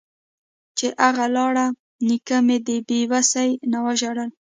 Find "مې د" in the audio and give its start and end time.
2.45-2.69